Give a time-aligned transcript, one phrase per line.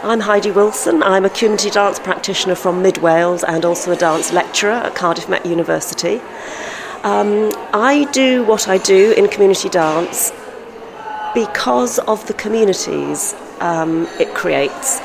[0.00, 1.02] I'm Heidi Wilson.
[1.02, 5.28] I'm a community dance practitioner from Mid Wales and also a dance lecturer at Cardiff
[5.28, 6.20] Met University.
[7.02, 10.30] Um, I do what I do in community dance
[11.34, 15.00] because of the communities um, it creates.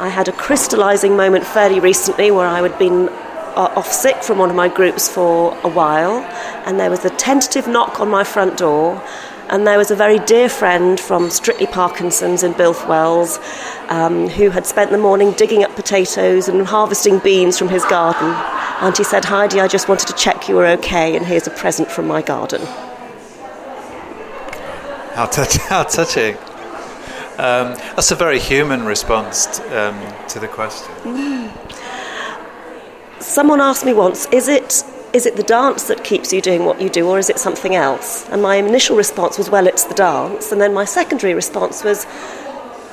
[0.00, 4.38] I had a crystallising moment fairly recently where I had been uh, off sick from
[4.38, 6.20] one of my groups for a while,
[6.64, 9.02] and there was a tentative knock on my front door,
[9.50, 12.88] and there was a very dear friend from Strictly Parkinson's in Builth
[13.90, 18.28] um, who had spent the morning digging up potatoes and harvesting beans from his garden.
[18.80, 21.50] And he said, Heidi, I just wanted to check you were okay, and here's a
[21.50, 22.60] present from my garden.
[25.14, 26.36] How, touch- how touching.
[27.36, 30.94] Um, that's a very human response um, to the question.
[31.02, 31.50] Mm.
[33.20, 36.80] Someone asked me once, is it is it the dance that keeps you doing what
[36.80, 38.28] you do, or is it something else?
[38.28, 40.52] And my initial response was, well, it's the dance.
[40.52, 42.06] And then my secondary response was,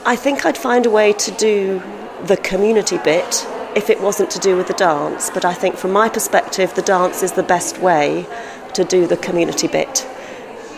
[0.06, 1.82] I think I'd find a way to do
[2.24, 5.30] the community bit if it wasn't to do with the dance.
[5.30, 8.26] But I think from my perspective, the dance is the best way
[8.74, 10.08] to do the community bit.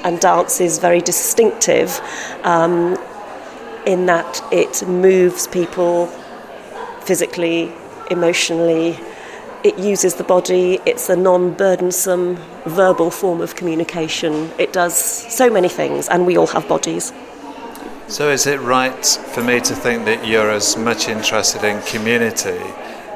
[0.03, 2.01] And dance is very distinctive
[2.43, 2.97] um,
[3.85, 6.07] in that it moves people
[7.01, 7.71] physically,
[8.11, 8.99] emotionally,
[9.63, 14.51] it uses the body, it's a non burdensome verbal form of communication.
[14.57, 17.11] It does so many things, and we all have bodies.
[18.07, 22.59] So, is it right for me to think that you're as much interested in community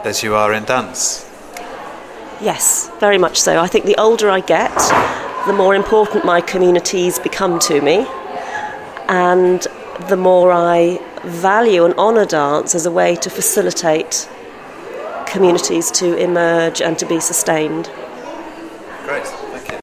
[0.03, 1.29] as you are in dance?
[2.41, 3.59] Yes, very much so.
[3.59, 4.75] I think the older I get,
[5.47, 8.05] the more important my communities become to me,
[9.07, 9.65] and
[10.09, 14.27] the more I value and honour dance as a way to facilitate
[15.33, 17.89] communities to emerge and to be sustained.
[19.03, 19.79] Great, thank you.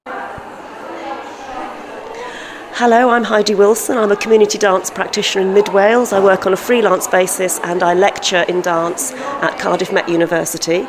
[2.74, 3.98] Hello, I'm Heidi Wilson.
[3.98, 6.12] I'm a community dance practitioner in Mid Wales.
[6.12, 9.12] I work on a freelance basis and I lecture in dance
[9.42, 10.86] at Cardiff Met University.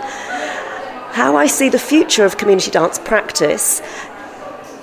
[1.14, 3.82] How I see the future of community dance practice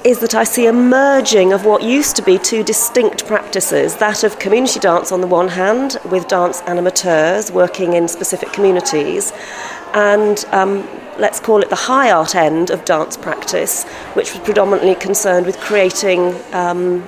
[0.04, 4.22] is that I see a merging of what used to be two distinct practices that
[4.22, 9.32] of community dance on the one hand, with dance animateurs working in specific communities,
[9.94, 10.88] and um,
[11.18, 15.58] let's call it the high art end of dance practice, which was predominantly concerned with
[15.58, 17.02] creating um,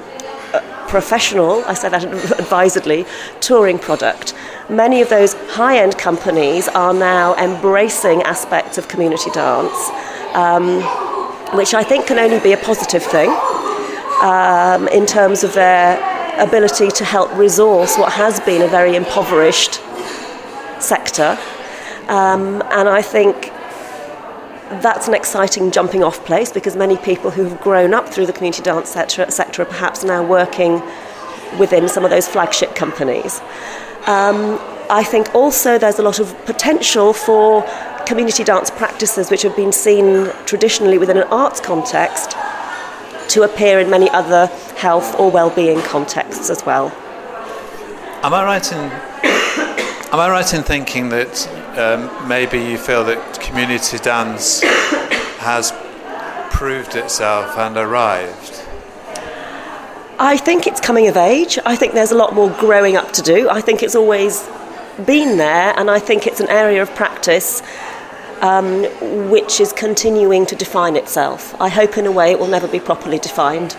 [0.88, 2.04] professional, I say that
[2.40, 3.06] advisedly,
[3.40, 4.34] touring product.
[4.68, 9.90] Many of those high end companies are now embracing aspects of community dance.
[10.34, 10.82] Um,
[11.54, 13.30] which I think can only be a positive thing
[14.22, 15.98] um, in terms of their
[16.38, 19.80] ability to help resource what has been a very impoverished
[20.80, 21.38] sector.
[22.08, 23.52] Um, and I think
[24.82, 28.32] that's an exciting jumping off place because many people who have grown up through the
[28.32, 30.80] community dance sector, are perhaps now working
[31.58, 33.40] within some of those flagship companies.
[34.06, 37.62] Um, I think also there's a lot of potential for
[38.06, 42.36] community dance practices which have been seen traditionally within an arts context
[43.28, 44.46] to appear in many other
[44.76, 46.88] health or well-being contexts as well.
[48.22, 48.78] Am I right in
[50.12, 54.60] am I right in thinking that um, maybe you feel that community dance
[55.38, 55.72] has
[56.50, 58.66] proved itself and arrived?
[60.18, 61.58] I think it's coming of age.
[61.64, 63.48] I think there's a lot more growing up to do.
[63.48, 64.46] I think it's always
[65.06, 67.62] been there, and I think it's an area of practice
[68.40, 68.84] um,
[69.30, 71.54] which is continuing to define itself.
[71.60, 73.76] I hope, in a way, it will never be properly defined.